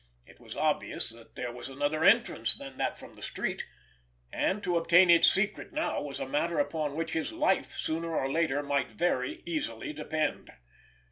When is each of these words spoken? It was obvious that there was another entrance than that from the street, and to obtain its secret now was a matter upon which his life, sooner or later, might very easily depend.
It 0.25 0.39
was 0.39 0.55
obvious 0.55 1.09
that 1.11 1.35
there 1.35 1.51
was 1.51 1.69
another 1.69 2.03
entrance 2.03 2.55
than 2.55 2.77
that 2.79 2.97
from 2.97 3.13
the 3.13 3.21
street, 3.21 3.67
and 4.33 4.63
to 4.63 4.75
obtain 4.75 5.11
its 5.11 5.29
secret 5.31 5.73
now 5.73 6.01
was 6.01 6.19
a 6.19 6.27
matter 6.27 6.57
upon 6.57 6.95
which 6.95 7.13
his 7.13 7.31
life, 7.31 7.73
sooner 7.77 8.15
or 8.15 8.27
later, 8.31 8.63
might 8.63 8.89
very 8.89 9.43
easily 9.45 9.93
depend. 9.93 10.49